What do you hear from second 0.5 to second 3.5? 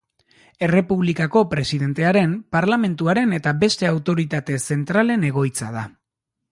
Errepublikako presidentearen, parlamentuaren